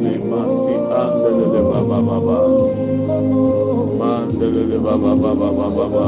[0.00, 2.38] Mandi masi andelele baba baba.
[3.98, 6.06] Mandelele baba baba baba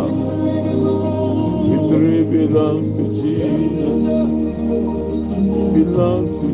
[1.68, 4.02] It really belongs to Jesus.
[5.44, 6.48] It belongs to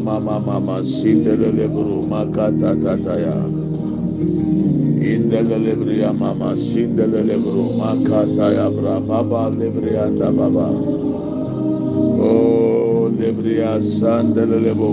[0.00, 3.36] mama mama masindelele buru makata tataya
[5.04, 10.68] indelele bria mama sindelele buru makata ya bra baba lebria da baba
[12.24, 14.90] oh lebria sandelele bu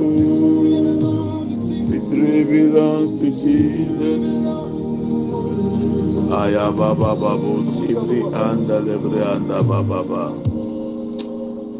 [1.87, 4.25] Victory belongs to Jesus.
[6.31, 10.33] Aya babu sibri anda lebre anda baba.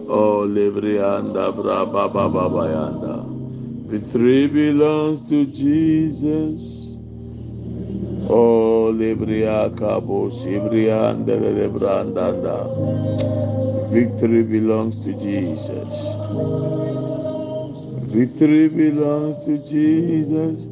[0.10, 3.26] Oh lebre anda bra baba baba yanda.
[3.90, 6.96] Victory belongs to Jesus.
[8.30, 12.58] Oh lebria kabo sibri anda lebre anda anda.
[13.92, 15.94] Victory belongs to Jesus.
[18.12, 20.68] Victory belongs to Jesus.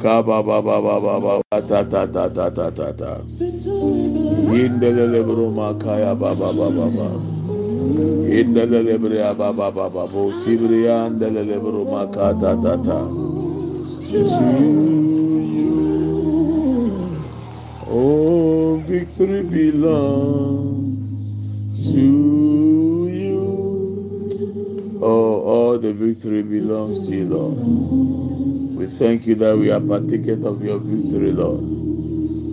[0.00, 3.12] Kaba ba ba ba ba ba ta ta ta ta ta ta ta.
[4.52, 7.08] Yindelele broma kaya ba ba ba ba ba.
[8.28, 13.00] Yindelele bria ba ba ba ba bo sibriya ndelele broma ka ta ta ta.
[17.90, 21.34] Oh victory belongs
[21.92, 23.78] to you.
[25.02, 27.80] Oh, all the victory belongs to you, Lord.
[28.76, 31.62] We thank you that we are partakers of your victory, Lord.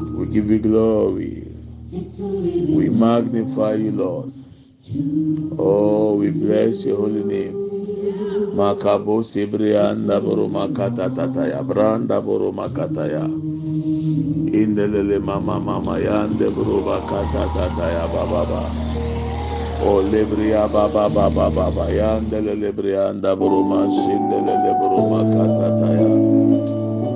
[0.01, 1.48] We give you glory.
[2.57, 4.34] We magnify you, Lord.
[5.60, 7.72] Oh, we bless your holy name.
[8.56, 13.56] Makabo Sibrianda Boro Makata Tataya Branda Boro Makataya.
[14.68, 18.74] Indelele Mama Mama Yande Boro Bakata Tataya Baba.
[19.81, 26.12] O Lebria Baba Baba Baba Yandele Lebrianda Boro Masindele Boro Makata Taya.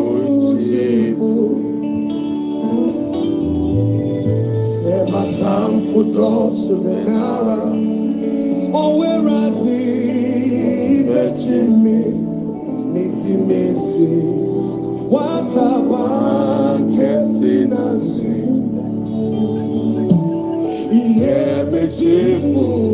[4.83, 7.73] sematamfu dosu benara
[8.73, 9.85] owerati
[11.09, 12.05] bechimi
[12.93, 14.09] nitimesi
[15.11, 18.35] watabankesi nasi.
[20.93, 22.94] Iye mechifu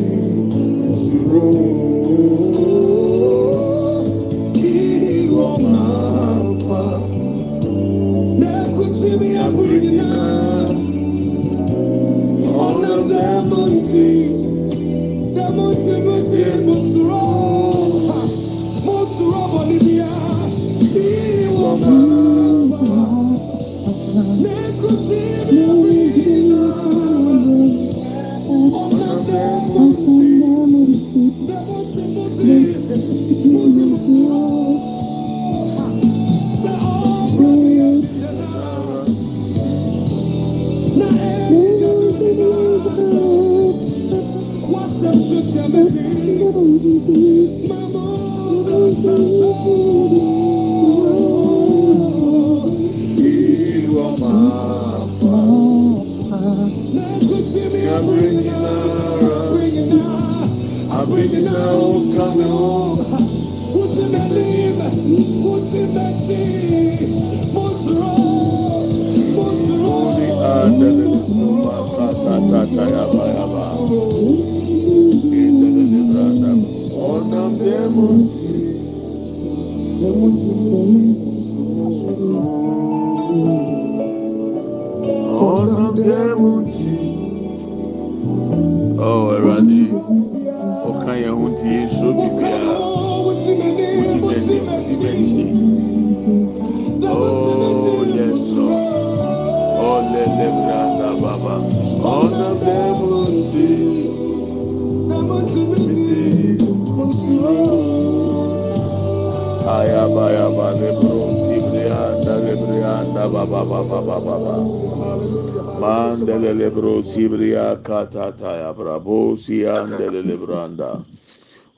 [117.11, 121.03] Sibria katataya brabo siandele lebranda.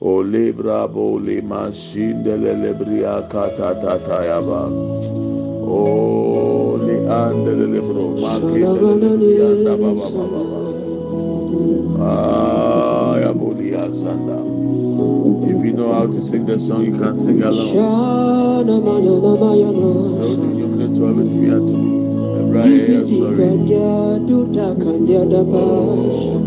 [0.00, 4.70] O lebra bo le mashindele lebria katatataya ba.
[5.66, 10.60] O le ande andele lebro makindele lebrianda ba ba ba ba ba.
[11.98, 14.38] Ah, ya bolia sanda.
[15.50, 17.74] If you know how to sing the song, you can sing along.
[17.74, 17.82] So,
[20.54, 21.83] you can try with me at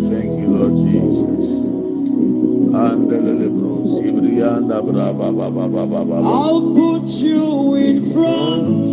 [0.10, 1.46] Thank you, Lord Jesus.
[6.26, 8.88] I'll put you in front,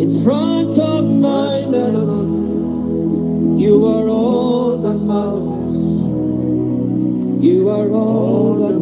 [0.00, 2.36] in front of my enemy.
[3.62, 5.76] You are all that matters.
[7.42, 8.75] You are all that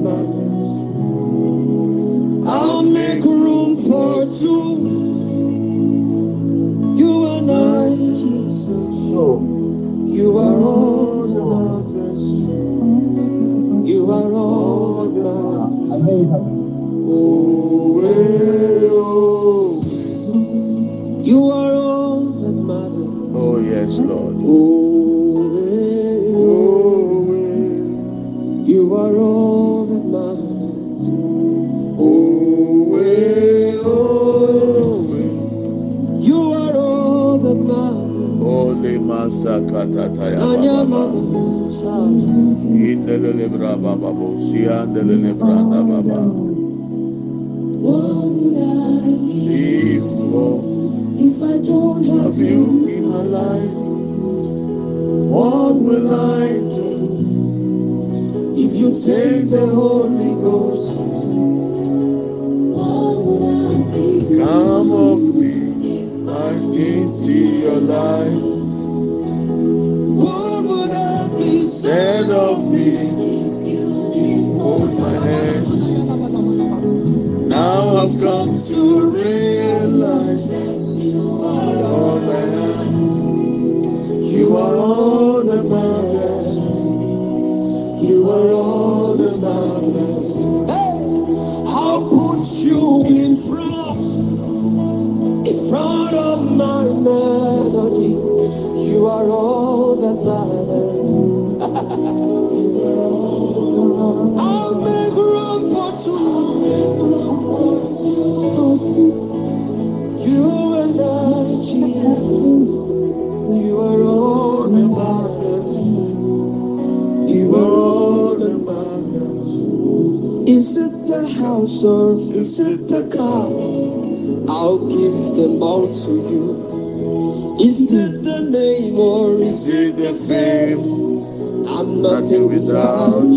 [132.25, 133.34] nothing without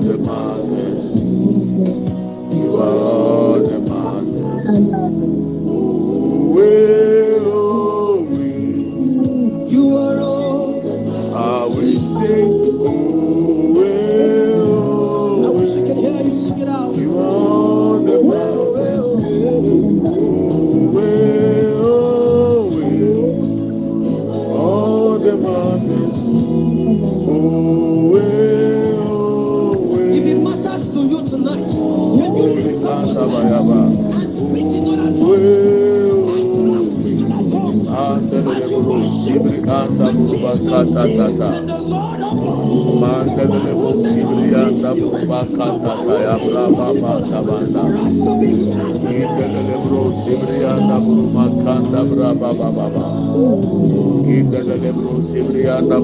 [0.00, 1.19] the mothers.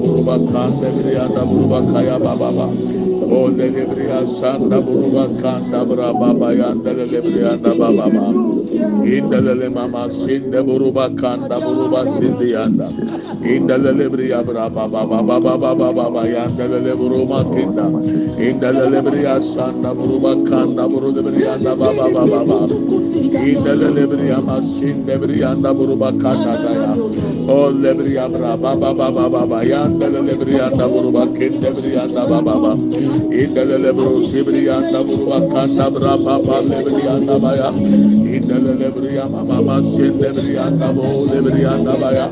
[0.07, 2.67] buruba kanda briyanda buruba kaya baba ba.
[3.27, 8.25] O lele briyanda buruba kanda bra baba yanda lele briyanda baba ba.
[9.15, 12.87] İnde lele mama sinde buruba kanda buruba sinde yanda.
[13.53, 17.85] İnde lele briya bra baba baba baba baba ba yanda lele buruma kinda.
[18.47, 22.59] İnde lele briyanda buruba kanda buruba briyanda baba baba ba.
[23.49, 26.53] İnde lele briyama sinde briyanda buruba kanda
[27.49, 32.75] Oh, lebria braba baba baba baya, dele lebria da buruba kin lebria da baba baba.
[33.31, 37.71] Idele lebro sibria da buruba kanda braba baba lebria da baya.
[37.71, 42.27] Idele lebria baba baba sin lebria da bo lebria da baya.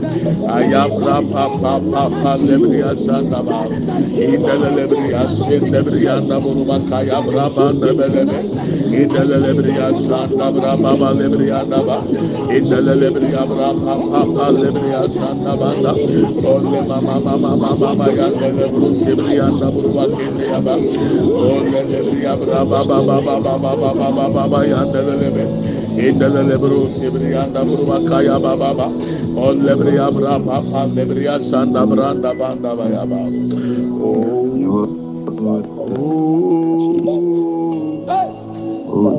[0.52, 3.70] Aya braba baba baba lebria santa baba.
[3.72, 8.75] Idele lebria sin lebria da buruba kaya braba lebele.
[10.82, 11.98] Baba le briya da ba
[12.56, 18.28] inda le briya bra papa le briya sanda banda ole mama mama mama mama ya
[18.30, 23.76] le buru sibriya da buruma kende ya ba ole le briya bra baba baba baba
[23.76, 25.44] baba baba ya le be
[26.08, 28.88] inda le buru sibriya da buruma kaya baba baba
[29.48, 33.20] ole briya bra papa le briya branda banda ba ba
[35.98, 37.55] Oh,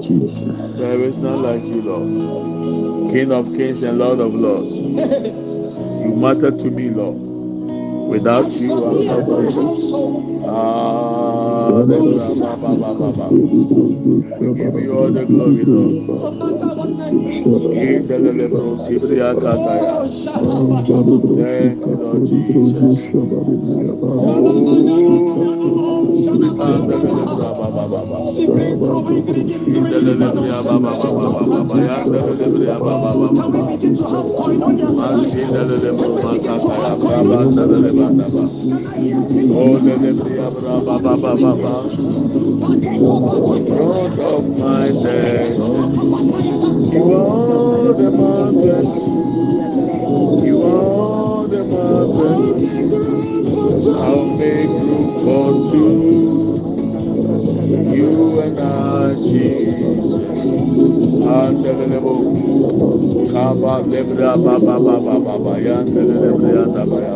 [0.02, 0.76] Jesus.
[0.76, 3.12] There is none like you, Lord.
[3.12, 4.72] King of kings and Lord of lords.
[6.06, 7.25] You matter to me, Lord.
[8.08, 9.52] Without you, I'm nothing.
[11.88, 11.96] The.
[14.40, 15.96] We give you all the glory, Lord.
[17.74, 19.96] In the level, Sibria Kataya.
[21.36, 23.14] Thank you, Lord Jesus.
[24.08, 24.92] Oh,
[37.66, 38.44] the ba, ba, ba, ba.
[38.96, 41.72] In the level, ya, ba, ba, ba, ba, ba, ba.
[43.00, 43.64] Oh.
[43.66, 45.56] Front of my death,
[46.92, 48.96] you are the mountains,
[50.44, 52.64] you are the mountains.
[53.88, 55.92] I'll make room for two,
[57.96, 60.26] you and I, Jesus.
[61.88, 62.20] Level,
[63.32, 67.15] Kaba lebra ba ba ba ba ba ba yan the level ya da ba ya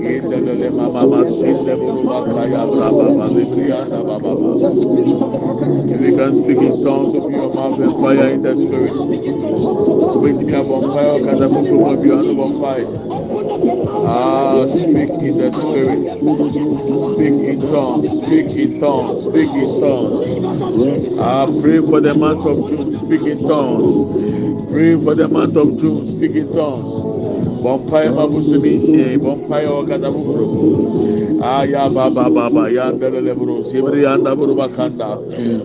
[0.00, 4.68] Indelele mama masinde buruba kaya braba balisianda baba baba.
[5.90, 8.94] If you can speak in tongues, open your mouth and fire in the spirit.
[10.22, 12.86] Wait me up on fire, cause I'm going to be on fire.
[14.06, 16.00] Ah, speak in the spirit.
[17.14, 18.10] Speak in tongues.
[18.18, 19.22] Speak in tongues.
[19.24, 21.18] Speak in tongues.
[21.18, 22.89] Ah, pray for the month of June.
[23.10, 24.70] Speak in tongues.
[24.70, 26.06] Pray for the month of June.
[26.06, 27.29] Speak in tongues.
[27.62, 30.46] Bompaye mabusumi nsie, bompaye wakata bufuro.
[31.42, 35.18] Aya baba baba yanda lele bro, sibri yanda bro bakanda.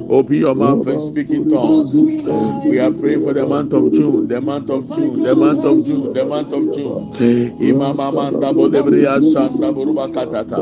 [0.09, 1.93] Open your mouth and speak in tongues.
[1.95, 5.85] We are praying for the month of June, the month of June, the month of
[5.85, 7.11] June, the month of June.
[7.59, 10.57] Imama manda bolebria sanda bro bakatata.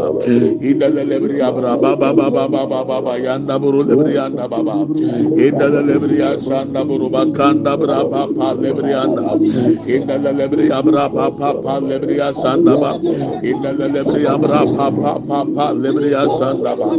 [0.61, 4.85] Inda lele bria bra baba baba baba baba yanda bro lebria yanda baba.
[4.85, 9.37] Inda lele bria sanda bro bakanda bra papa lebrianda.
[9.85, 12.99] Inda lele bria bra papa papa lebriya sandaba
[13.43, 16.89] inna lebriya bra papa papa lebriya sandaba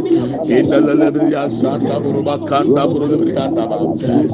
[0.49, 3.77] inna lebriya sanda buruba kanda buru lebriya ndaba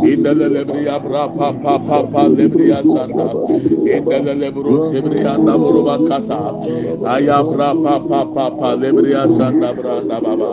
[0.08, 3.28] inna lebriya bra papa papa lebriya sanda
[3.84, 6.40] inna lebru sebriya nda buruba kata
[7.08, 10.52] aya bra papa papa lebriya sanda bra ndaba baba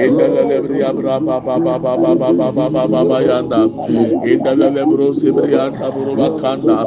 [0.00, 3.62] inna lebriya bra papa papa papa papa papa yanda
[4.24, 6.78] inna lebru sebriya nda buruba kanda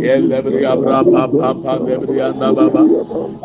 [0.00, 2.82] el lebriya bra papa papa lebrianda baba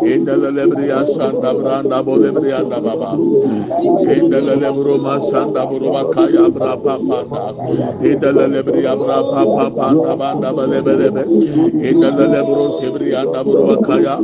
[0.05, 3.11] inda lebriya sanda branda bo lebrianda baba
[4.15, 7.43] inda lebro ma sanda buruba kaya bra papa da
[8.09, 11.23] inda lebriya bra papa panda banda ba lebelebe
[11.89, 14.15] inda lebro sebrianda buruba kaya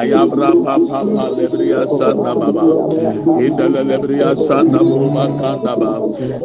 [0.00, 2.64] ayabra papa pa lebriya sanda baba
[3.40, 5.92] inda lebriya sanda buruba kanda ba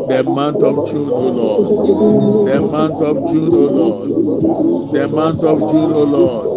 [0.08, 1.66] the month of June Lord
[2.48, 4.10] the month of June Lord
[4.94, 6.57] the month of June Lord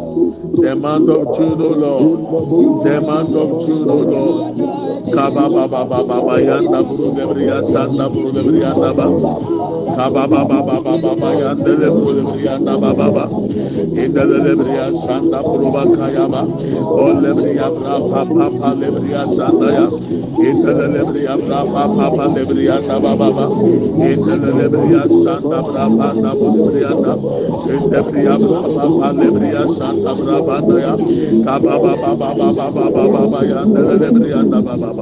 [0.57, 4.57] the month of June, O Lord, the month of June, O Lord.
[5.15, 9.80] Kaba baba baba baba yanda buru gebriya sanda buru gebriya baba.
[9.97, 13.29] Kababa Baba Baba Yandele Kulibrianda Baba
[13.95, 19.89] Indele Bria Santa Proba Kayaba O Lebria Brapa Papa Lebria Sandaya
[20.39, 23.49] Indele Lebria Brapa Papa Lebrianda Baba
[24.01, 27.15] Indele Lebria Santa Brapa Nabulibrianda
[27.69, 30.97] Indebria Brapa Lebria Santa Brapa Daya
[31.45, 34.93] Kababa Baba Baba Baba Baba Yandele Lebrianda Baba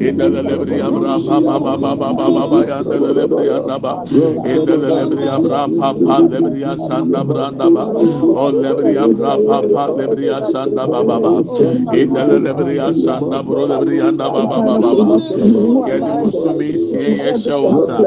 [0.00, 5.94] Indele Lebria Brapa Baba Baba Baba Yandele Lebrianda Baba Inda le lebriya bra pa pa
[5.94, 11.30] pa lebriya sanda branda ba o lebriya bra papa lebriya sanda ba ba ba
[11.94, 15.16] indalelebriya sanda bro lebriya anda ba ba ba ba ba
[15.88, 17.98] yɛde busumi sie ɛhyɛ wo nsa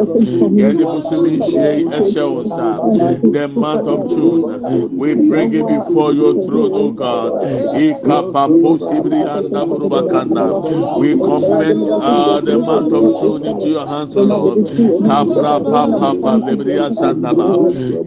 [0.60, 2.68] yɛde busumi sie ɛhyɛ wo nsa
[3.32, 4.44] the month of June
[4.98, 7.32] we bring it before your throne o God
[7.76, 10.46] ikapa posibri anda buruba kanda
[11.00, 14.60] we commit uh, the month of June into your hands o Lord
[15.08, 17.58] kapra papa lebriya sanda ba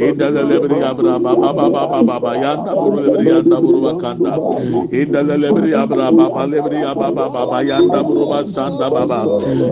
[0.00, 2.32] indalelebriya bra ba ba ba ba ba ba ba.
[2.76, 4.34] Buru lebriya anda buruba kanda
[4.92, 7.58] indalelebriya bra ba ba lebriya ba ba ba ba.
[7.64, 9.20] Yanda buruba sanda ba ba.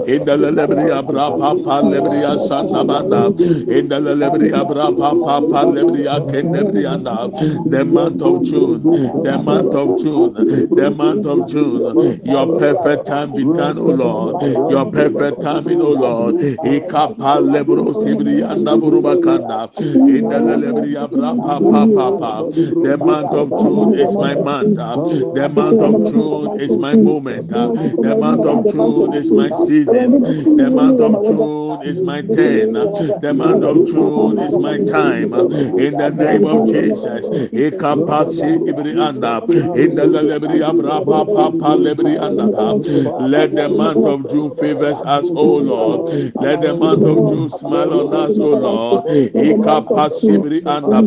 [0.06, 3.30] Indalelebriya bra papa lebriya sanda banda
[3.68, 7.30] indalelebriya bra papa pa lebriya kendebriya anda
[7.70, 8.80] the month of June
[9.24, 10.32] the month of June
[10.74, 12.20] the month of June.
[12.24, 14.42] Your perfect time be done o Lord.
[14.70, 16.36] Your perfect timing o Lord.
[16.36, 19.70] Ikapa lebro sibri anda buruba kanda.
[20.06, 22.48] Indalelebriya bra papa papa
[22.82, 24.76] the month of June is my month.
[24.76, 27.48] The month of June is my moment.
[27.50, 30.20] The month of June is my season.
[30.56, 32.74] The month of June is my turn
[33.20, 35.32] the month of June is my time.
[35.76, 37.30] In the name of Jesus.
[37.30, 39.42] Ikapasi ibri anda
[39.74, 42.76] indalelebriya bra papa lebri anda
[43.18, 46.02] let the month of June favors us o Lord.
[46.38, 51.02] Let the month of June smile on us o Lord ikapasi ibri anda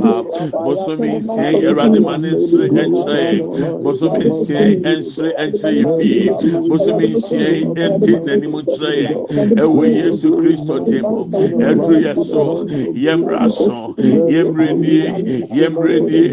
[0.64, 4.62] bosomi nsia erade ma ne nsere nkyerɛ bosomi nsia
[5.00, 6.32] nsere nkyerɛ yɛ fie
[6.70, 7.48] bosomi nsia
[7.96, 9.16] nti n'anim nkyerɛ yɛn
[9.64, 11.06] ɛwɔ yesu kristo tim
[11.68, 12.44] ɛduru yɛ so
[13.04, 13.96] yɛmra so
[14.34, 15.06] yɛmra nie
[15.58, 16.30] yɛmra nie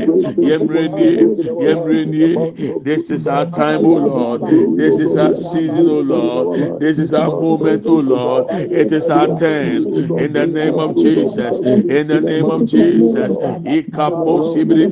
[0.49, 1.17] yɛmra nie
[1.65, 4.41] yɛmra nie this is our time o lord
[4.77, 9.29] this is our season o lord this is our moment o lord it is our
[9.37, 9.87] turn
[10.19, 11.61] in the name of jesus.
[11.61, 13.37] In the name of jesus.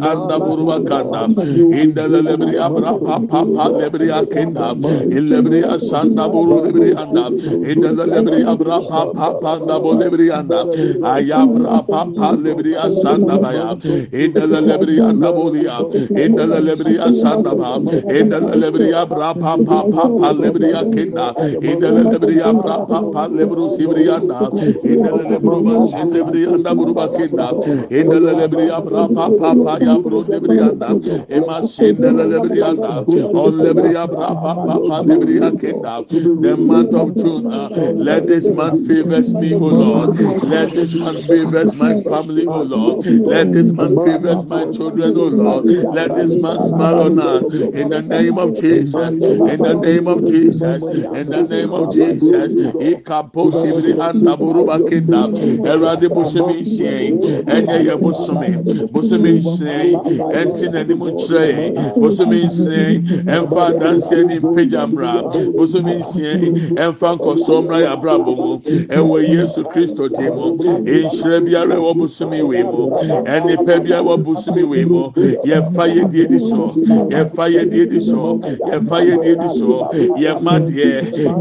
[0.03, 0.39] Anda
[0.89, 1.23] kanda.
[1.83, 4.75] Inda lebri abra papa pa lebri akenda.
[5.19, 7.25] Ilebri asanda buru lebri anda.
[7.71, 9.61] Inda lebri abra papa
[10.01, 10.65] lebri anda.
[11.93, 13.77] Papa lebri asanda baya.
[14.13, 15.77] Inda lebri anda bolia.
[16.25, 17.73] Inda lebri asanda ba.
[18.19, 21.35] Inda lebri abra papa lebri akenda.
[21.61, 24.51] Inda lebri abra papa lebru sibri anda
[25.33, 27.57] inda lebru bas lebri anda buruba kenda
[27.91, 30.99] inda lebri abra papa pa ya bru lebri anda.
[31.31, 33.05] Ema senda lebri anda.
[33.33, 36.05] On lebri abra papa pa lebri akenda
[36.41, 40.13] the month of June uh, let this month favors me o Lord.
[40.43, 43.01] Let this month favors my family o Lord.
[43.25, 45.67] Let this month favors my children o Lord.
[45.91, 47.47] Let this month smile on us.
[47.73, 49.13] In the name of Jesus.
[49.47, 50.89] In the name of Jesus.
[51.13, 52.57] In the name of Jesus.
[52.79, 55.22] Ikapo sibri anda buruba kenda
[55.73, 58.51] erade busemi sien enye ye busemi
[58.93, 59.97] busemi sien
[60.41, 65.13] enti n'anim kyerɛ yɛn bosomi nsien ɛnfa adansi ni mpegyamra
[65.57, 66.41] bosomi nsien
[66.85, 68.59] ɛnfa nkɔsɔmra yɛ abrabɔ mu
[68.89, 72.91] ɛwɔ yesu kristo ti mu nhyira biara ɛwɔ bosomi wei mu
[73.35, 75.11] ɛnipa biara ɛwɔ bosomi wei mu
[75.45, 76.73] yɛfa yɛ die di so
[77.11, 78.39] yɛfa yɛ die di so
[78.71, 80.91] yɛfa yɛ die di so yɛ mma deɛ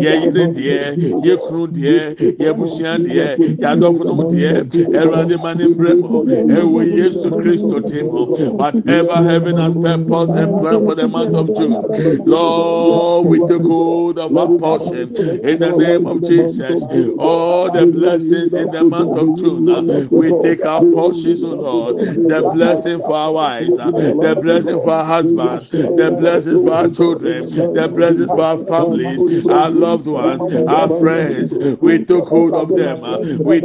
[0.04, 0.80] yɛ yere deɛ
[1.24, 4.54] yɛ kunu deɛ yɛ busua deɛ yɛ adɔfonom deɛ
[5.00, 6.24] ɛwurade ma ne mbrɛ mu
[6.58, 8.26] ɛwɔ yesu kristo ti mu
[8.58, 11.86] whatever heaven has purpose and plan for the month of June.
[12.26, 16.88] Lord, we take hold of our portion in the name of Jesus.
[17.18, 21.98] All the blessings in the month of June, uh, we take our portions, oh Lord.
[22.28, 26.88] The blessing for our wives, uh, the blessing for our husbands, the blessing for our
[26.90, 31.54] children, the blessing for our family, our loved ones, our friends.
[31.82, 33.04] We took hold of them.
[33.04, 33.18] uh,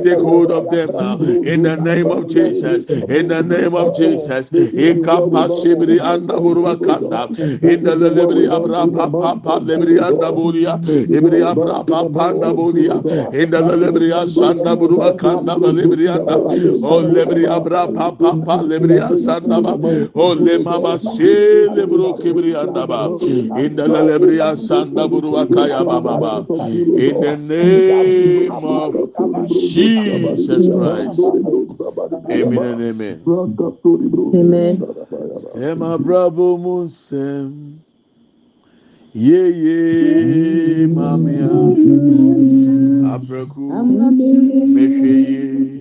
[0.03, 2.85] Take hold of them now in the name of Jesus.
[3.09, 4.51] In the name of Jesus.
[4.51, 4.67] Kanda.
[7.63, 9.59] In the lebri abra papa pa.
[13.33, 16.43] In the lebri asanda burwa kanda ba lebri anda.
[16.83, 19.79] O lebri abra papa pa lebri asanda ba.
[20.15, 23.11] O le mama se lebro kibri anda ba.
[23.57, 23.87] In the.
[26.99, 28.47] In the name of Jesus
[30.69, 31.21] Christ.
[32.31, 33.23] Amen and amen.
[34.35, 34.83] Amen.
[35.35, 37.79] Sema bravo munsem
[39.15, 41.51] yeye mamia
[43.15, 43.83] apreku ah.
[44.75, 45.81] mehweye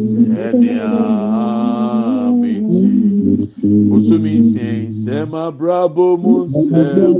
[0.08, 0.92] sẹ́nià
[2.42, 2.88] méje
[3.90, 7.16] bùsùnmí sẹ́yìn sẹ́ma brabo mu sẹ́m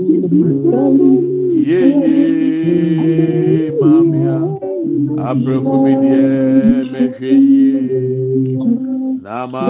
[1.68, 2.18] yéyé
[3.80, 4.38] mamia.
[5.28, 6.26] Abirikumi diẹ
[6.92, 7.80] mẹhwẹ yie
[9.24, 9.66] nama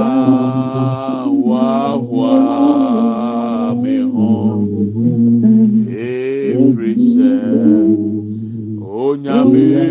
[1.48, 2.34] wahwa
[3.82, 4.62] mi hàn
[6.08, 7.32] efiri sẹ
[9.04, 9.91] onyame n'adoma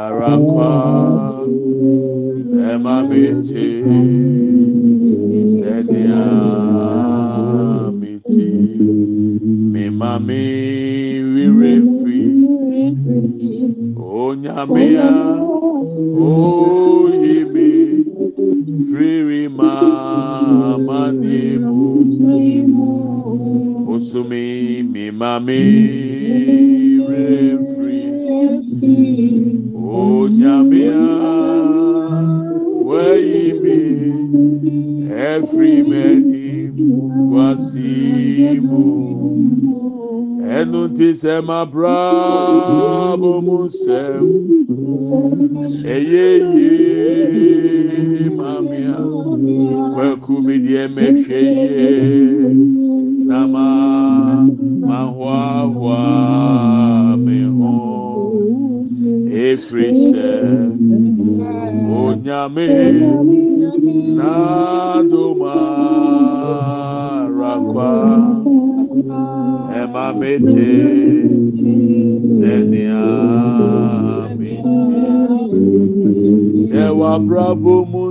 [0.00, 0.70] arakwa
[2.72, 3.66] ẹma mi ti
[5.54, 6.24] sẹniya
[8.00, 8.46] mi ti
[9.72, 10.42] mi ma mi
[11.34, 12.20] rire fi
[14.20, 15.12] onyame a
[16.28, 17.70] oyi mi
[18.88, 19.72] firi ma
[20.86, 21.80] ma ni mu
[23.94, 24.46] osumi
[24.92, 25.60] mi ma mi
[41.72, 44.24] bra bó mu sẹm
[45.84, 46.30] eyeye
[48.36, 48.96] mamia.
[49.94, 51.90] Kwaku mi diẹ mẹhwẹ yẹ
[53.28, 53.66] nama
[54.88, 56.02] mahuahua
[57.24, 57.74] mi ho.
[59.30, 60.32] Efiri sẹ
[61.98, 62.68] onyame
[64.16, 65.56] nadoma
[67.38, 68.37] rakwa
[69.98, 70.72] ẹma méje
[72.36, 73.04] sẹnià
[74.38, 76.14] méje
[76.68, 78.04] sẹwà brabo mu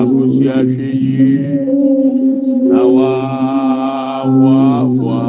[0.00, 1.38] akosua hwẹ yie
[2.70, 3.12] na wá
[4.42, 4.60] wá
[5.02, 5.22] wá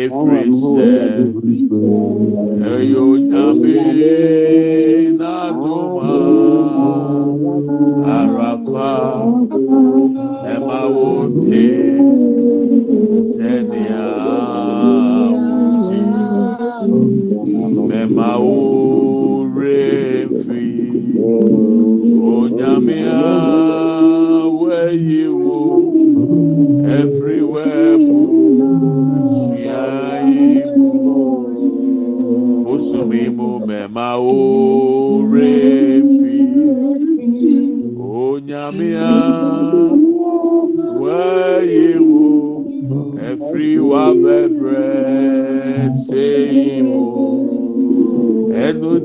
[0.00, 0.92] efiri sẹ
[2.74, 3.74] ẹyọ nyame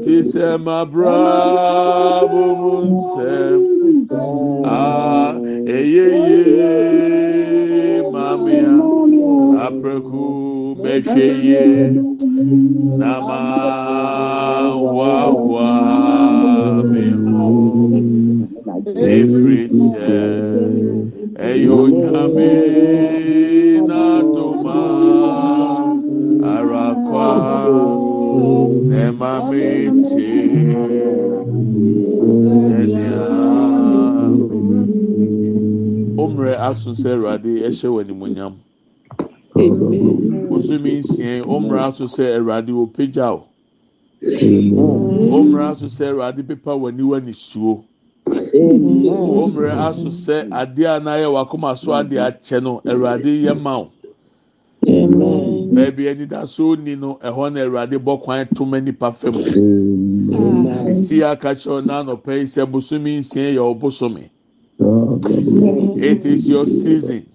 [0.02, 3.62] ẹnu ti sẹ ma bra bó mu nsẹm
[4.64, 5.34] a.
[5.68, 6.12] Eyeye
[8.14, 8.74] mamia
[9.66, 10.26] apẹku
[10.84, 11.66] mẹhwẹ yẹ
[13.00, 13.81] nama wahwa
[36.92, 38.54] omrẹ aso sẹ ẹwurade ẹhyẹ wọ ẹnimonyam
[40.56, 43.42] osumi nsia omrẹ aso sẹ ẹwurade opagya o
[45.38, 47.74] omrẹ aso sẹ ẹwurade pepa wọ aniwa nisuo
[49.44, 53.88] omrẹ aso sẹ adeɛ a n'ayɛ wakoma so adeɛ akyɛ no ɛwurade yɛ ma o
[55.74, 59.34] baabi anidaso ni no ɛhɔ na ɛwurade bɔ kwan toma nipa fam.
[60.92, 64.30] Esi aka kyerɛw n'anɔpɛ yi sɛ bosomi nsia yɛ ɔbosomi
[64.82, 67.26] it is your season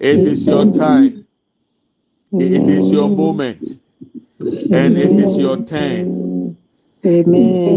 [0.00, 1.26] it is your time
[2.32, 3.68] it is your moment
[4.72, 6.56] and it is your turn.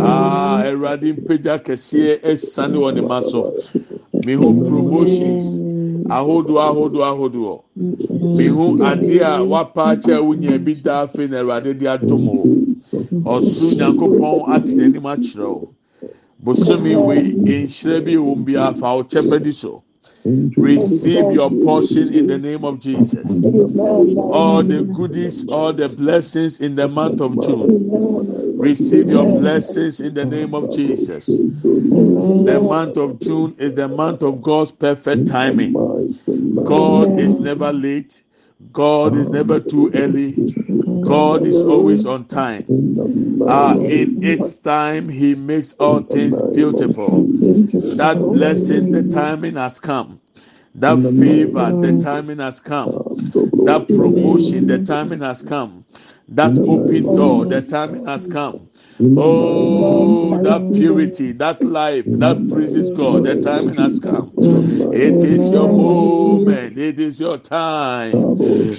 [0.02, 3.54] Ah, Ẹwurade mpagya kɛseɛ ɛsane wɔ ne ma so.
[4.26, 5.60] Mihu promotions
[6.10, 7.64] ahodoɔ ahodoɔ ahodoɔ.
[8.38, 12.44] Mihu adeɛ a wapa akyɛ wunya bi da afei na Ẹwurade de atom o.
[13.24, 15.73] Ɔso Nyankopɔn ate n'anim akyerɛ o.
[16.44, 19.84] Bosomi wei nhyira bi wɔ mu bi afa ɔkyɛ di so.
[20.58, 23.42] Receive your portion in the name of Jesus.
[24.32, 27.74] All the goodies, all the blessings in the month of June.
[28.58, 31.42] Receive your blessings in the name of Jesus.
[32.46, 35.80] The month of June is the month of God's perfect timing.
[36.64, 38.24] God is never late.
[38.74, 40.42] God is never too early.
[41.02, 42.68] God is always on time.
[43.48, 47.32] Ah, in its time, He makes all things beautiful.
[47.92, 50.22] That blessing, the timing has come.
[50.76, 53.04] That favor, the timing has come.
[53.64, 55.86] That promotion, the timing has come.
[56.30, 58.70] That open door, the timing has come.
[59.16, 63.24] Oh, that purity, that life, that praises God.
[63.24, 64.34] The timing has come.
[64.92, 66.78] It is your moment.
[66.80, 68.32] It is your time.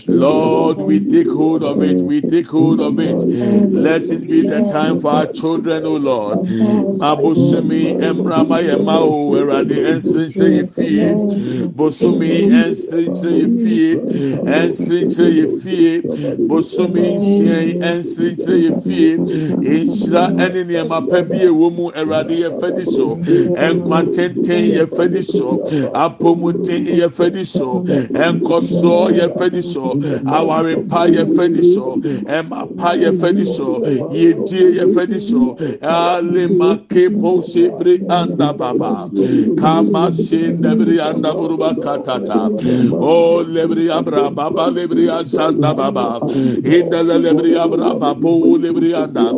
[0.08, 2.02] Lord, we take hold of it.
[2.02, 3.26] We take hold of it.
[3.72, 6.42] Let it be the time for our children, O Lord.
[7.00, 11.20] Mabusumi emrama yema o erade ensinche yefie.
[11.74, 14.02] Bosumi ensinche yefie.
[14.46, 16.04] Ensinche yefie.
[16.48, 17.80] Bosumi nsien
[18.62, 19.22] yefie.
[20.04, 23.16] Nhyira ɛne nneɛma pa bi ɛwɔ mu ɛwurade yɛfɛ di so.
[23.16, 25.58] Ɛnkwa tenten yɛfɛ di so.
[25.94, 27.84] Apɔmuden yɛfɛ di so.
[28.12, 30.00] Ɛnkɔsoɔ yɛfɛ di so.
[30.26, 31.96] Aware pa yɛfɛ di so.
[32.26, 33.80] Ɛma pa yɛfɛ di so.
[34.12, 35.56] Yedie yɛfɛ di so.
[35.82, 39.10] Alema kepo sebre anda baba.
[39.58, 42.50] Kama se nebri anda buruba katata.
[42.92, 46.20] O lebri abra baba lebri asanda baba.
[46.24, 49.32] Indele lebri abra babo lebri anda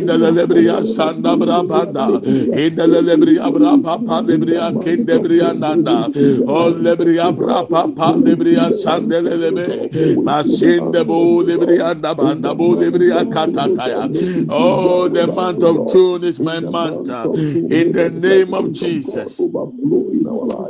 [0.00, 2.20] indelebriya sanda brabanda.
[2.64, 6.08] Indelebriya brapapa lebriya kendebriya nanda.
[6.46, 9.90] O oh, lebriya brapapa lebriya sandelelebe.
[10.24, 14.08] Masinde bu lebriya banda bu lebriya katataya.
[14.48, 17.08] Oh the month of June is my month.
[17.08, 19.40] In the name of Jesus.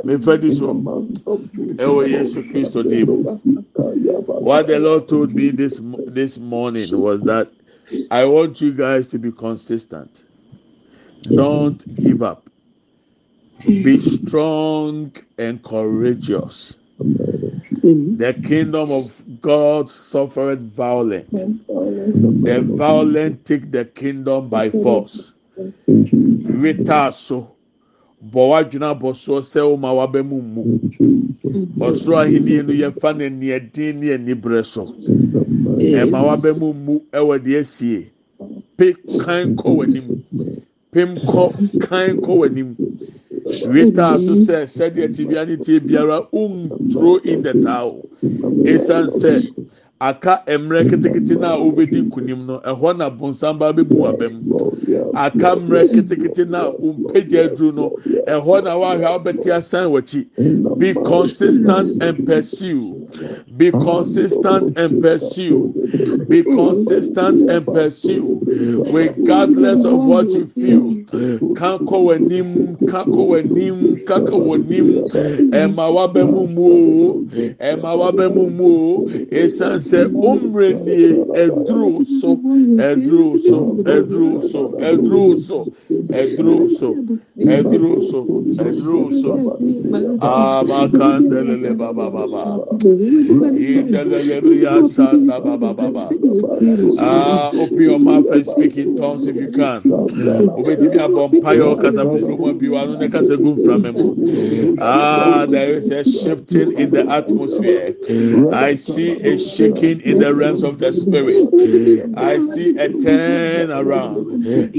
[0.03, 0.73] Me fedi so.
[1.77, 3.07] Ewo Yesu Christo dim
[4.41, 7.51] what the Lord told me this this morning was that
[8.09, 10.23] I want you guys to be consistent.
[11.23, 12.49] Don't give up.
[13.65, 16.75] Be strong and courageous.
[16.99, 21.29] The kingdom of God suffereth violent.
[21.31, 25.33] The violent take the kingdom by force.
[25.87, 27.55] Rita so.
[28.21, 30.61] bɔwɔ adwena bɔsoɔ sɛ woma wabɛmu mu
[31.81, 34.93] ɔsoro ahenni no yɛmfa no nneɛden ne aniberɛ so
[35.81, 36.99] ɛma waba mu.
[37.13, 38.05] Ɛwɔ deɛ esie
[38.77, 40.07] pe kan kɔ w'anim
[40.91, 41.43] pem kɔ
[41.81, 42.75] kan kɔ w'anim
[43.73, 46.27] wita so sɛ sɛdeɛ tibia ne tie biara
[46.91, 48.07] throw in the towel.
[48.65, 49.47] Esan sɛ
[50.01, 56.49] aka mmerɛ ketekete na obedi nkunim no ɛhɔ na bonsam ba bɛbu aka mmerɛ ketekete
[56.49, 57.89] na ompagya aduru no
[58.27, 60.25] ɛhɔ na wahwɛ abɛte asan w'akyi
[60.79, 63.07] be consistent and pursue
[63.61, 66.25] be consistent and pursue.
[66.27, 68.41] be consistent and pursue.
[68.91, 70.81] Regardless of what you feel.
[71.59, 72.49] Kankɔ w'anim
[72.91, 73.77] kankɔ w'anim
[74.09, 74.87] kankɔ w'anim
[75.61, 76.65] ɛma wabɛmu mu
[77.05, 77.25] o
[77.69, 78.43] ɛma wabɛmu
[79.41, 82.29] esan sɛ umre nie ɛduru so
[82.87, 83.61] ɛduru so
[83.95, 85.67] ɛduru so ɛduru so
[86.09, 88.15] ɛduru so
[91.21, 92.43] indelele briyasa babababa
[96.97, 99.85] ah open your mouth and speak in tongues if you can.
[104.79, 107.95] Ah there is a shifting in the atmosphere.
[108.51, 111.51] I see a shaking in the realms of the spirit.
[112.15, 114.29] I see a turn around.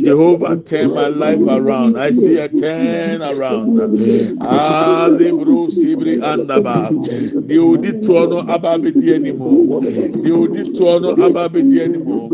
[0.03, 1.97] Jehovah turn my life around.
[1.99, 3.77] I see a turn around.
[4.41, 5.09] Ah
[5.71, 6.19] sibri
[8.63, 9.81] aba abedi animu
[10.23, 11.11] di odi toɔ no
[11.85, 12.33] animu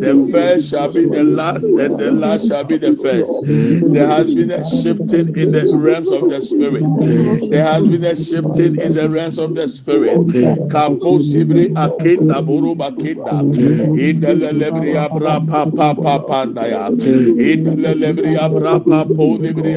[0.00, 3.32] the first shall be the last and the last shall be the first.
[3.92, 6.82] There has been a shifting in the realms of the spirit.
[7.50, 10.16] There has been a shifting in the realms of the spirit.
[11.76, 13.44] Akenda buru bakenda.
[15.00, 16.18] Abra pa pa pa
[18.40, 19.76] abra pa po lebri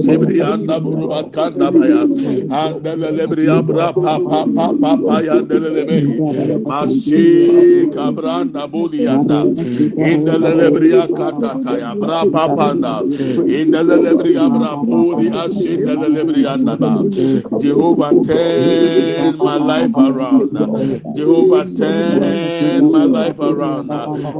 [0.00, 1.70] sibri anda buru bakanda
[3.60, 6.00] abra pa pa pa pa pa ya indele lebri
[6.64, 7.24] masi
[7.94, 9.44] kabranda buli anda
[10.10, 12.94] indele lebri akata ya bra pa panda
[13.60, 16.92] indele lebri abra poli asindele lebri anda ba
[17.60, 20.52] Jehovah turn my life around.
[21.14, 23.88] Jehovah, turn my life around.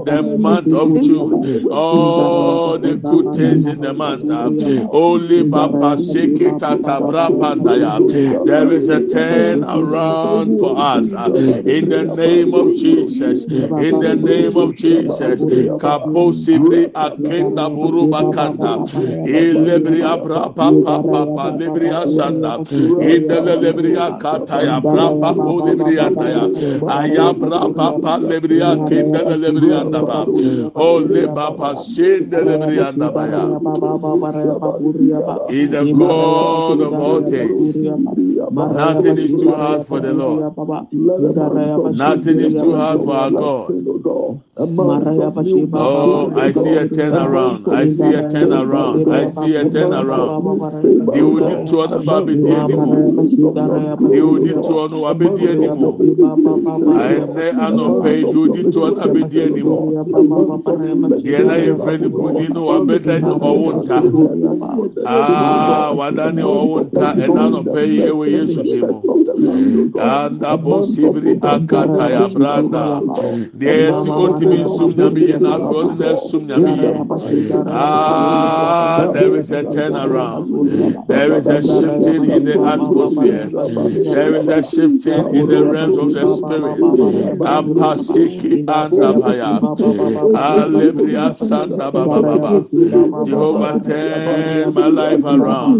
[0.05, 4.31] The month of June, all the good things in the month.
[4.93, 8.47] Only Papa Sekita Pandaya.
[8.47, 11.13] There is a turn around for us.
[11.13, 11.31] Uh,
[11.65, 13.47] in the name of Jesus.
[13.79, 15.45] In the name of Jesus.
[15.79, 18.85] Kapo Sibri Akenda Buruba Kanda.
[20.33, 20.61] Papa.
[20.61, 20.73] In
[25.77, 26.51] Andaya.
[26.87, 27.71] Ayabra
[31.35, 31.85] Papa.
[35.49, 36.81] He the God
[37.27, 38.17] of all things.
[38.95, 40.41] Nothing is too hard for the Lord.
[41.97, 43.71] Nothing is too hard for our God.
[44.63, 47.69] Oh, I see a turnaround.
[47.73, 49.11] I see a turnaround.
[49.11, 50.61] I see a turnaround.
[51.15, 52.75] The odi to ọ̀nà bá bẹ di ẹni
[54.11, 55.91] The odi to ọ̀nà wà bẹ di ẹni mu.
[57.01, 59.77] Àyẹnẹ anọpẹ yìí the odi to ọ̀nà bẹ di ẹni mu.
[61.25, 63.99] Deẹ náà yẹ fẹ́ ni bùnì nù wà bẹ dá ní ọwọ́ nta.
[65.07, 68.99] Aa wà dá ní ọwọ́ nta ẹ̀nà anọpẹ yìí ẹwọ Yéṣu dì mu.
[70.01, 72.85] Anda bọ sibiri akata ya branda.
[73.59, 76.73] Deẹ yẹ si o ti mi nsum nyami yẹ n'afẹ ọ ní na ẹsum nyami
[76.83, 76.93] yẹ.
[77.67, 81.07] Ah, there is a turnaround.
[81.09, 83.49] There is a shifting in the atmosphere.
[84.15, 86.79] There is a shifting in the realms of the spirit.
[87.41, 89.61] Apasiki andabaya.
[90.35, 92.65] Alebria sanda baba baba.
[93.25, 95.79] Jehovah turn my life around.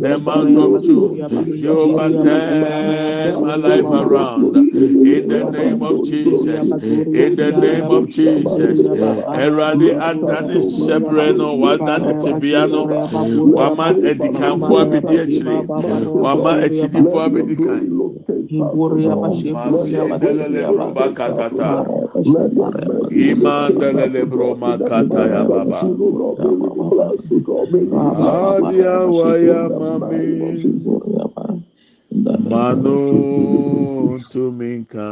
[0.00, 1.16] The month of June.
[1.60, 4.56] Jehovah turn my life around.
[5.02, 6.76] In the name of Jesus.
[7.12, 8.88] In the name of Jesus.
[9.32, 12.90] Eradi adani sebreno wadani tibiano.
[13.44, 15.66] Wama edikanfo abedi akyire.
[16.22, 17.92] Wama akyidifo abedi kan.
[19.52, 21.86] Masindelele broba katata.
[23.10, 25.92] Imandelele broma kata ya baba.
[28.10, 30.70] Adia waya mami.
[32.10, 32.98] mano
[34.16, 35.08] ntumi nka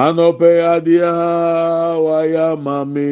[0.00, 1.12] anɔpɛ adeɛ
[2.04, 3.08] wayɛ ma me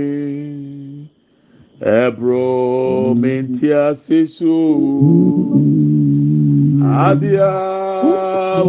[1.80, 4.55] ɛborɔ mente ase so
[7.07, 7.53] adeɛ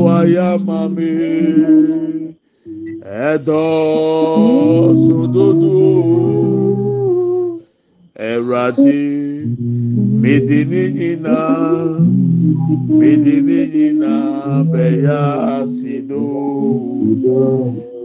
[0.03, 1.11] wayɛ ma me
[3.29, 3.63] ɛdɔ
[5.03, 6.16] so dodo
[8.19, 9.45] Erati
[10.21, 11.37] midini nyina.
[12.99, 16.25] Midini nyina beya sido.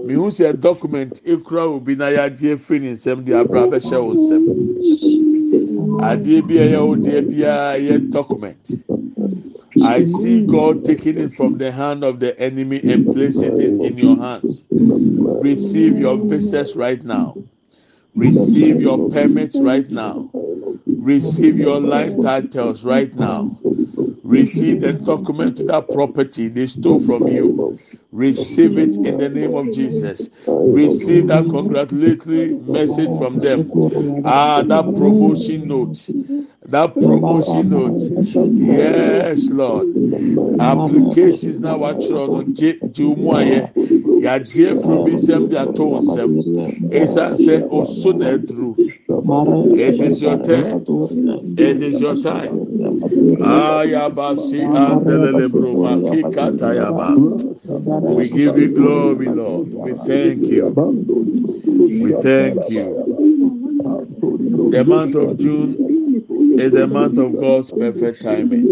[0.07, 4.43] mihu sɛ document ekura obi na yagye efiri ne nsam de abira bɛhyɛ wɔn nsam
[6.11, 8.65] adeɛ bi a ɛyɛ wo deɛ biara yɛ document
[9.83, 13.97] I see God taking it from the hand of the enemy and placing it in
[13.97, 14.67] your hands.
[14.71, 17.37] Receive your visas right now.
[18.15, 20.31] Receive your permits right now.
[20.99, 23.59] Receive your line titles right now.
[24.23, 27.59] Receive the document that property they stole from you.
[28.13, 30.31] Receive it in the name of Jesus.
[30.71, 33.73] Receive that congratulatory message from them.
[34.25, 36.13] Ah, that promotion note.
[36.67, 38.01] That promotion note.
[38.55, 39.89] Yes, Lord.
[40.61, 43.73] Applications now what you're on Jumuaye.
[44.23, 46.91] Yagye from Bisem de ato nsem.
[46.91, 48.29] Esan se oso na.
[49.77, 50.85] It is your turn.
[51.59, 52.59] It is your time.
[53.43, 58.17] Ayabasi andelele bro makikata yaba.
[58.17, 59.69] We give you glory, Lord.
[59.73, 60.69] We thank you.
[61.77, 63.09] We thank you.
[64.71, 65.92] The month of June
[66.59, 68.71] is the month of God's perfect timing.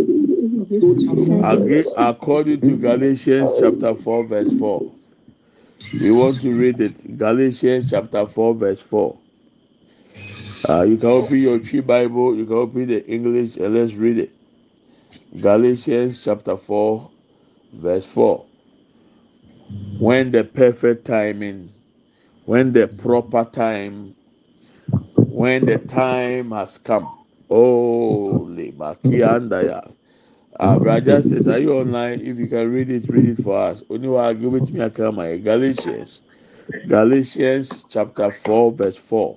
[1.96, 4.92] According to Galatians chapter 4, verse 4.
[6.00, 7.18] We want to read it.
[7.18, 9.18] Galatians chapter 4, verse 4.
[10.68, 14.18] Uh, you can open your Twi Bible, you can open the English, and let's read
[14.18, 14.32] it.
[15.40, 17.10] Galatians chapter 4,
[17.74, 18.46] verse 4.
[19.98, 21.72] When the perfect timing,
[22.46, 24.14] when the proper time,
[25.16, 27.19] when the time has come.
[27.50, 29.92] Oh, Limakiandaya.
[30.58, 32.20] Uh, Brother Justice, are you online?
[32.20, 33.82] If you can read it, read it for us.
[33.88, 36.22] While give it to me, I come Galatians.
[36.86, 39.36] Galatians chapter 4, verse 4.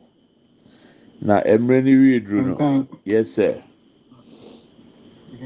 [1.22, 2.88] Now, Emreni read, Bruno.
[3.06, 3.64] Yes, sir.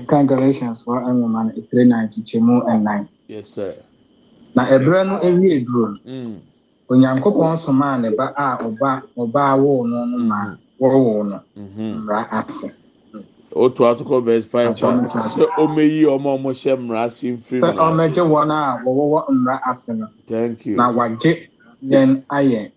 [0.08, 3.74] kan galatians fo nwoma no ɛtire nan kyekyɛmu nnan Yes, sir.
[4.56, 6.40] na ɛberɛ no awie duro Mm.
[6.90, 12.72] onyankopɔn somaa ne ba a ɔba ɔbaa woo no no ma wɔwoo no mmara ase
[13.56, 18.52] otu atụkọ verse five sɛ omeyi ɔmo ɔmo hyɛ mmara ase mfiri mmara ase wɔn
[18.52, 20.76] a wɔwɔ mmara ase no thank you.
[20.76, 21.48] Na wagye
[21.84, 22.72] yɛn ayɛ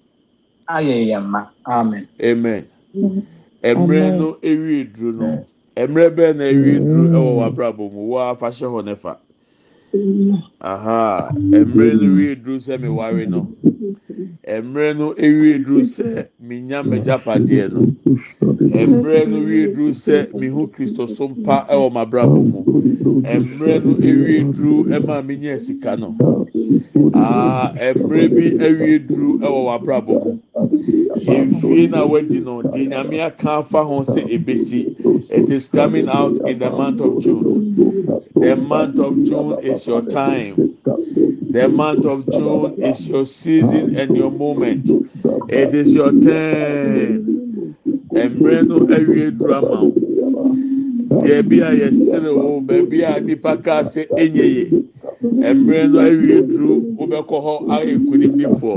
[0.68, 1.46] ayɛ yɛn ma.
[1.66, 2.06] Amen.
[2.22, 2.66] Amen.
[3.62, 5.46] Mmerɛ no ewie duro no
[5.76, 9.16] mmerɛ bɛɛ na ewie duro ɛwɔ w'abrabɔ mu wɔ afa hyɛ hɔ nefa
[10.60, 11.30] aha.
[11.34, 13.46] Mmerɛ no ewie duro sɛ mi no
[13.80, 17.80] mmerɛ no ewie duro sɛ mi nya m'agyapadeɛ no.
[18.06, 22.60] Mmerɛ no ewie duro sɛ mi hu kristo so mpa ɛwɔ m'abrabɔ mu.
[23.22, 26.14] Mmerɛ no ewie duro ɛma mi nya sika no.
[27.14, 30.38] Aa mmerɛ bi ewie duro ɛwɔ w'abrabɔ mu.
[31.26, 34.94] Mfie na wadi no deɛ nyame aka afa ho sɛ ebesi.
[35.30, 37.76] It is coming out in the month of june.
[38.34, 40.74] The month of june is your time.
[41.50, 44.88] The month of june is your season and your moment.
[45.48, 47.26] It is your turn.
[48.12, 49.90] Mmerɛ no awie duro ama wo
[51.22, 54.66] deɛ bi a yɛsere wo baabi a nipa kaa sɛ enye yie
[55.22, 58.76] mmerɛ no awie duro wobɛkɔ hɔ ayɛ nkunimdifoɔ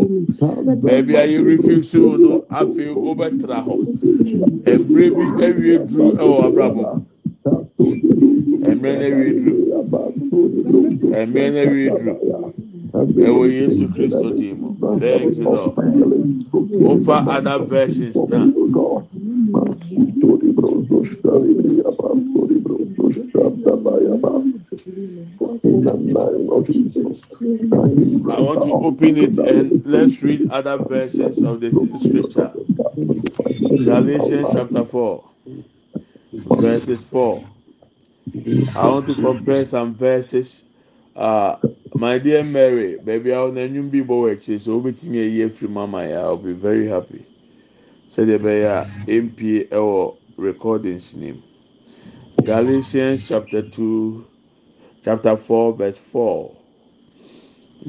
[0.83, 3.75] baabi a yɛrefi wo no afei wobɛtra hɔ.
[4.65, 6.83] Mmerɛ bi awie duro ɛwɔ abrabɔ
[8.69, 9.55] mmerɛ no awie duro
[11.25, 12.13] mmerɛ no awie duro
[13.17, 14.62] ɛwɔ yesu kristo dim
[14.99, 15.75] thank you lord
[17.05, 17.57] other na
[28.29, 32.51] I want to open it and let's read other versions of this scripture.
[33.83, 35.23] Galatians chapter 4,
[36.59, 37.43] verses 4.
[38.75, 40.63] I want to compare some verses.
[41.15, 41.57] Uh,
[41.93, 45.99] my dear Mary, baby, I'll name be boy, so with me a year from mama.
[46.11, 47.25] I'll be very happy.
[48.07, 51.43] Said the bear MP or recordings name.
[52.43, 54.25] Galatians chapter 2,
[55.03, 56.57] chapter 4, verse 4.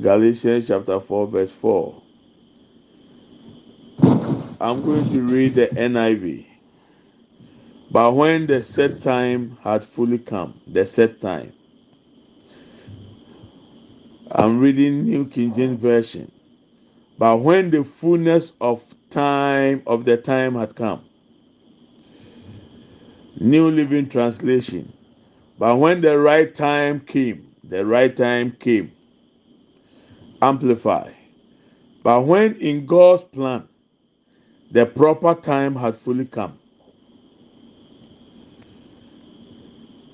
[0.01, 2.03] Galatians chapter 4, verse 4.
[4.61, 6.47] I'm going to read the NIV.
[7.91, 11.53] But when the set time had fully come, the set time.
[14.35, 16.33] I'm reading New King James Version.
[17.19, 21.05] But when the fullness of time of the time had come,
[23.41, 24.93] New Living Translation.
[25.59, 28.93] But when the right time came, the right time came.
[30.43, 31.13] Amplify.
[32.03, 33.69] But when in God's plan,
[34.73, 36.59] the proper time had fully come.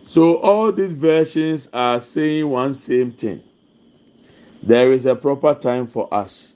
[0.04, 3.42] So all these versions are saying one same thing.
[4.62, 6.54] There is a proper time for us.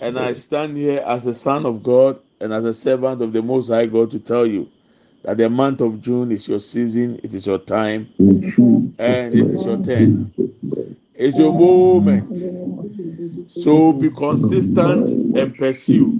[0.00, 3.42] And I stand here as a son of God and as a servant of the
[3.42, 4.68] Most High God to tell you
[5.24, 8.08] that the month of June is your season, it is your time,
[8.98, 10.14] and it is your turn.
[11.14, 12.36] It's your moment.
[13.48, 16.16] So be consistent and pursue.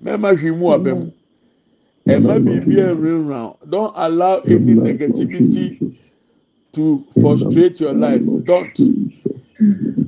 [0.00, 1.12] Remember, Shimu Abem.
[2.08, 3.56] Emma Bibi round.
[3.68, 5.80] Don't allow any negativity
[6.74, 8.22] to frustrate your life.
[8.44, 8.78] Don't.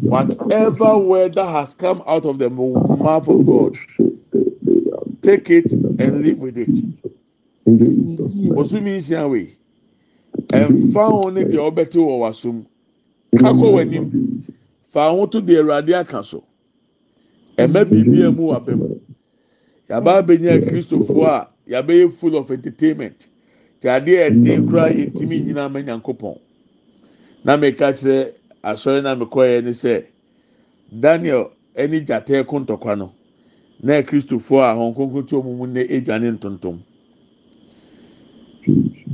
[0.08, 3.76] Whatever word that has come out of the mouth of God,
[5.22, 6.84] take it and live with it.
[8.56, 9.56] Osumi nsia wei.
[10.52, 12.66] Ɛnfa ho ne deɛ ɔbɛte wɔ w'asom.
[13.36, 14.10] Kakɔ w'anim.
[14.92, 16.44] Fa ho to deɛ Awurade aka so.
[17.58, 18.82] Ɛmɛ biribi mu wɔ abɛm.
[19.88, 23.28] Yaba abɛnya Kristofoɔ a yabɛyɛ full of entertainment.
[23.80, 26.38] Te adeɛ ɛden koraa yɛntumi nyinaa mɛ nyankopɔn.
[27.44, 28.32] Na mɛka kyerɛ
[28.70, 30.04] asɔre na mɛkɔɛ ne sɛ
[30.92, 33.12] Daniel ɛne gyata ɛko ntɔkwa no.
[33.82, 36.78] Na Kristofoɔ a wɔn konko to wɔn mu ne edwane ntontom.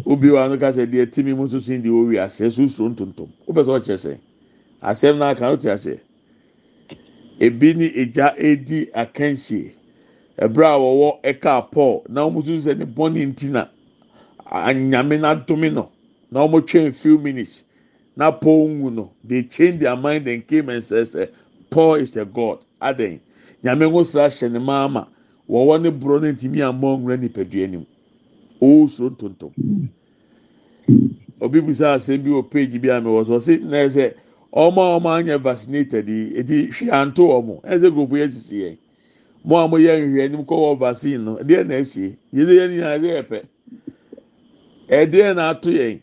[0.07, 3.29] obi wa no ka sɛ deɛ timi mu nso sin deɛ owi asɛ susuro ntontom
[3.47, 4.19] wopɛ sɛ ɔkyerɛ sɛ
[4.83, 6.01] asɛm no aka no te aseɛ
[7.41, 9.73] ebi ne egya edi akansie
[10.39, 13.69] ɛbrɛ a wɔwɔ ɛka paul na wɔn nso sɛ ne bɔne nti na
[14.51, 15.91] anyame na no
[16.31, 17.65] na wɔn twɛn few minutes
[18.17, 21.29] na paul nwu no they change their mind and came and sɛ
[21.71, 22.59] paul is a god.
[22.81, 23.21] Adan
[23.65, 25.09] nyame ngo sra hyɛ ne maama
[25.49, 27.87] wɔwɔ ne borɔ ne ntumi ama ɔnwura nipadua nim
[28.61, 29.53] owusuo ntontom.
[31.41, 33.35] Obi bisa asɛm bi wɔ page bi a mi wɔ so.
[33.37, 34.15] Ɔsi na ɛsɛ
[34.53, 38.77] ɔmo a ɔmo anya vaccinated yi eti hwi anto ɔmo ɛsɛ gofo yɛ sisi yɛn.
[39.45, 42.17] Mo a mo yɛ nhwɛ anim kɔ wɔ vaccine no ɛdeɛ na ɛsie?
[42.35, 43.45] Yɛde yɛn nyinaa ɛdeɛ yɛ pɛ
[44.89, 46.01] ɛdeɛ na ato yɛn?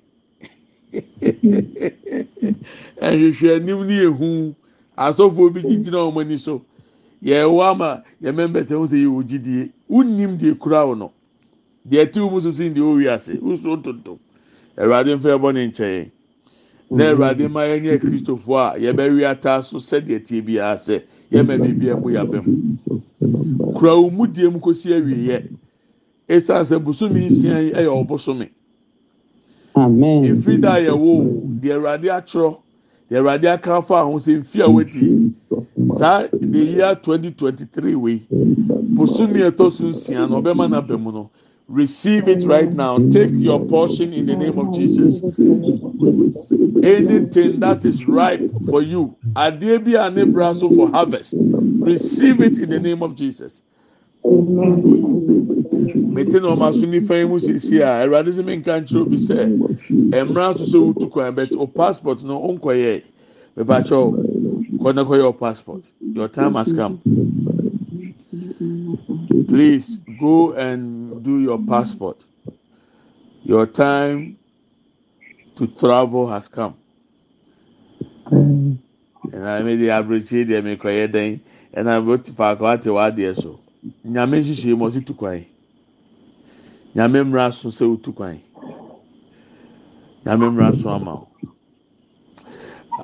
[3.02, 4.56] Nhwehwɛ anim ne ehu
[4.98, 6.62] asɔfoɔ bi gyina wɔn ani so
[7.24, 11.12] yɛwɔ ama yɛ members ɛho sɛ yɛ wɔ gyidie wunim deɛ kura wɔ no.
[11.90, 14.18] deɛ ti mu soso deɛ owi ase wusu tontom
[14.78, 16.10] awurade nfa ɛbɔ ne nkyɛn
[16.92, 21.58] na awurade ma yɛn nyɛ kristofo a yɛbɛwi ata so sɛdeɛ tie bi asɛ yɛmɛ
[21.58, 22.46] biribi ɛmu yabɛm
[23.76, 25.48] kura wɔn mu die mu kosi awie yɛ
[26.28, 27.90] esan sɛ bosomi nsia yi ɛyɛ
[29.88, 32.58] ɔbosomi efiri da yɛwɔ deɛ awurade atwerɛ
[33.10, 35.32] deɛ awurade aka afa ahosuo nfi a wɔdi
[35.98, 38.22] saa the year twenty twenty three wei
[38.96, 41.30] bosomi ɛtɔ so nsia na ɔbɛma n'abɛ mu no.
[41.70, 42.98] Receive it right now.
[43.12, 45.40] Take your portion in the name of jesus.
[46.84, 52.42] Anything that is ripe for you adeɛ bi a ne bra so for harvest receive
[52.42, 53.62] it in the name of jesus.
[56.14, 59.36] Mete na ɔma so nifa yi mu sisi a awurade sɛ menka nkyerɛ obi sɛ
[60.28, 63.02] mmara nso sɛ wotu kwan bɛt o passport no nkɔyɛ
[63.56, 64.40] mebakyɛw
[64.80, 65.92] kɔ na kɔyɛ o passport.
[66.02, 67.00] Your time has come.
[69.48, 72.26] Please go and do your passport.
[73.44, 74.38] Your time
[75.56, 76.76] to travel has come.
[78.32, 81.40] Ɛna mi de abirekyi deɛ mi kɔyɛ dɛn
[81.76, 83.60] ɛna mi ti faako ate w'adeɛ so
[84.06, 85.46] nyame nhyehyɛ mu ɔsi tu kwan.
[86.96, 88.42] Nyame mmira so sɛ otu kwan.
[90.26, 91.28] Nyame mmira so ama o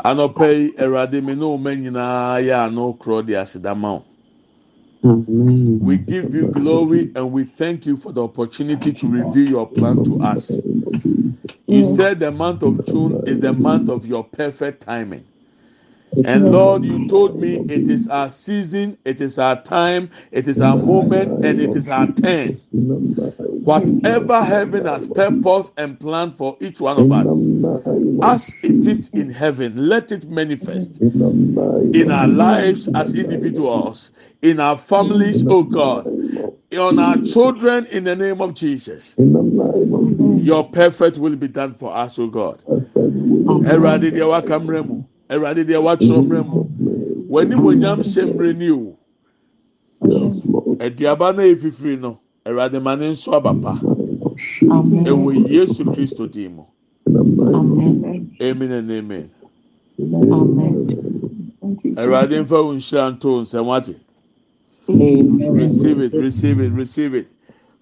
[0.06, 4.06] anɔpɛ yi awurade mi ne ɔma nyinaa yɛ ano korɔ de aseda ma o
[5.80, 10.02] we give you glory and we thank you for the opportunity to reveal your plan
[10.02, 10.66] to us.
[11.68, 15.26] You said the month of june is the month of your perfect timing
[16.24, 20.62] and Lord, you told me it is our season, it is our time, it is
[20.62, 22.60] our moment, and it is our turn.
[23.64, 27.46] Whatever heaven has purpose and plan for each one of us,
[28.22, 31.02] as it is in heaven, let it manifest
[31.94, 34.12] in our lives as individuals,
[34.42, 36.12] in our families, oh God,
[36.78, 39.18] on our children, in the name of Jesus.
[40.36, 42.64] Your perfect will be done for us, oh God.
[45.30, 46.66] Eradi deɛ waka mmerɛ mu,
[47.30, 48.96] w'anim onyam hyɛ mmerɛ ni o.
[50.80, 53.80] Aduaba no a efifiri no, Eradi ma ne nso aba pa.
[53.82, 56.64] Ɛwɔ Yesu Kristo din mu.
[58.40, 59.30] Amen and amen.
[61.98, 63.96] Eradi nfa wo nhyira nto nsɛm ate.
[64.88, 67.28] Receive it, receive it, receive it.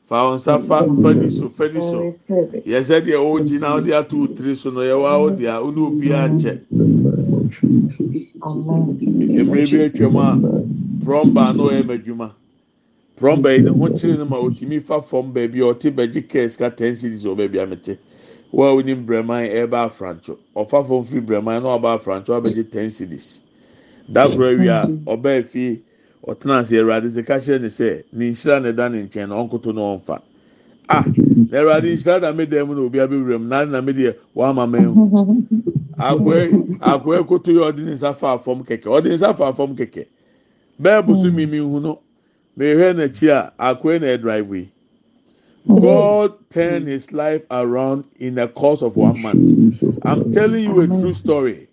[0.08, 2.00] Fa wo nsa fa fa ni so fa ni so.
[2.64, 7.13] Yɛsɛ deɛ ɔgyina ɔde ato wo tiri so no yɛwɔ awo deɛ ɔne obiara nkyɛ.
[7.64, 10.36] Mmerɛ bi atwam a
[11.06, 12.32] prɔmba no ɔyɛ m'adwuma.
[13.18, 16.58] Prɔmba yi ne ho kyerɛ no ma otumi fa fam baabi a ɔte bɛgye kɛs
[16.58, 17.98] ka ten series wɔ baabi a mete.
[18.52, 20.38] Wo a wonim brɛman ɛreba afrantwo.
[20.56, 23.42] Ɔfa fam firi brɛman na ɔba afrantwo abɛgye ten series.
[24.12, 25.82] Dabere wi a ɔbaa fie
[26.28, 29.36] ɔtena ase awurade sɛ ka kyerɛ ne sɛ ne nhyira na ɛda ne nkyɛn na
[29.36, 30.22] ɔnkoto na ɔnfa.
[30.90, 31.06] Ah
[31.52, 34.16] na awurade nhyira na me dan mu na obi abɛwura mu na na me deɛ
[34.36, 35.38] wama mɛn ho.
[35.98, 36.50] Akoe
[36.82, 40.06] akoe koto yɛ ɔde ne nsa fa fam kɛkɛ ɔde ne nsa fa fam kɛkɛ.
[40.82, 42.00] Bɛɛ boso mimi hu no.
[42.58, 44.70] mehwɛ n'akyi a akoe na ɛdrive yi
[45.82, 49.52] god turn his life around in the course of one month
[50.04, 51.68] i'm telling you a true story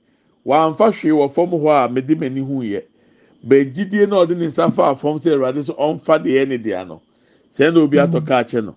[0.47, 2.83] wàmfa hwee wɔ fam hɔ a mede m'ani hu yɛ
[3.47, 7.03] bɛgyidie na ɔde ne nsa fa fam sɛ awurade so ɔmfa deɛ ne deɛ no
[7.53, 8.75] sɛ na obi atɔ kaa kyɛ no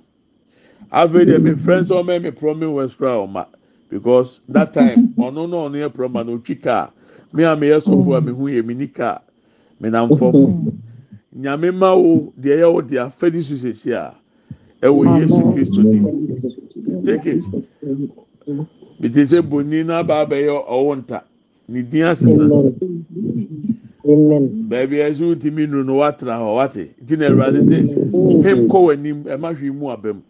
[0.93, 3.47] afei deɛ me friends ɔmɛ me promise west kora ɔma
[3.89, 6.91] because that time ɔno na ɔno yɛ prɔma na otwi kaa
[7.33, 9.17] me a meyɛ sɔfo a mehu yɛ me ni kaa
[9.79, 10.79] me nam fam.
[11.35, 14.13] nyame ma wo deɛ ɛyɛ wo deɛ afɛdi so sisi a
[14.83, 15.99] ɛwɔ yesu kristo di
[17.03, 17.43] take it.
[19.01, 21.23] Bìtì sɛ boni n'aba abɛyɛ ɔwɔ nta.
[21.69, 22.45] Ne din asesa
[24.69, 29.23] baabi ɛsɛ wotumi nuru no watena hɔ wate ti na awurade sɛ pem kɔ w'anim
[29.23, 30.21] ɛma hwee mu abɛm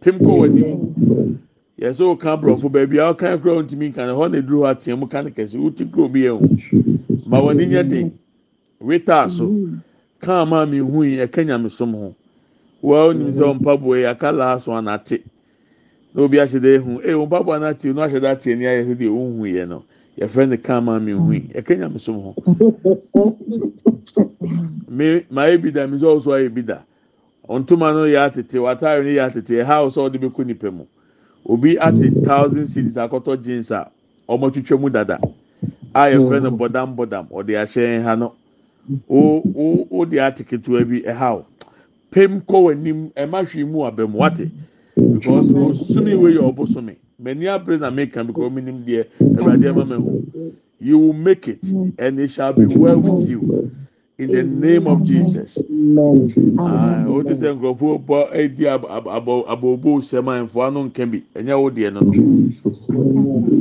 [0.00, 1.38] pem kɔ w'anim
[1.80, 4.98] yɛsɛ ɔka aborɔfo baabi a ɔka kura ntumi nka na hɔ na eduru hɔ ateɛ
[4.98, 5.54] mu ka ne kɛse.
[5.58, 8.12] Woti kura obi yɛn o ma wɔn ani nyɛ den.
[8.80, 9.46] Weta so.
[10.20, 12.14] kaa maa mi hu yi ɛka nyamesom ho.
[12.82, 15.22] Wɔn onim sɛ mpaboa yi aka laaso anate
[16.14, 17.00] na obi ahyɛ dɛ ehu.
[17.04, 19.84] Ee mpaboa anate no ahyɛ dɛ ate ani ayɛ sɛ deɛ ohun yɛ no.
[20.18, 22.34] Yɛfrɛ no kaa maa mi hu yi ɛka nyamesom ho.
[24.88, 26.78] Me maa yɛ bi da mi sɛ ɔso ayɛ bi da
[27.48, 30.84] ntoma no yɛ atete wataare no yɛ atete ɛha ɔsɛ ɔde bɛ kɔ nipa mu.
[31.46, 33.90] Obi ate thousand cities akɔtɔ jeans a
[34.28, 35.18] ɔmo twitwa mu dada
[35.94, 38.34] a yɛfrɛ no bɔdam bɔdam ɔde ahyɛ ha no.
[39.08, 41.46] o o o de ate ketewa bi ɛha o
[42.10, 44.50] pem kɔ w'anim ɛma hwee mu abɛm wate.
[44.96, 49.84] Because osumi wei yɛ ɔbosomi mɛni abere na meka because omi nim deɛ ɛwurade ɛma
[49.86, 51.64] mɛ ho you will make it
[51.98, 53.70] and it shall be well with you
[54.18, 55.58] in the name of jesus.
[55.58, 57.06] Amen.
[57.08, 61.22] o ti sɛ nkurɔfoɔ bɔ edi abɔ abɔbɔ sɛm a nfoa no nka bi?
[61.36, 62.16] Ɛnyɛ wo deɛ no no.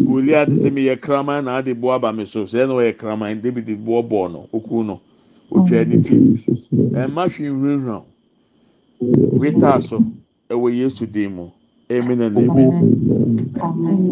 [0.08, 2.44] Wòlíì ati sɛ mi yɛ kraman na adi bo aba mi so.
[2.46, 3.42] Sɛ ɛna ɔyɛ kraman.
[3.42, 5.02] David bo bɔɔ no okuu no
[5.52, 6.22] otwa ne ti.
[6.94, 8.04] Ɛma hwi nhwirenhwira
[9.38, 10.06] witaa so
[10.50, 11.52] ɛwɔ yesu dim mu.
[11.92, 12.78] Amen and amen.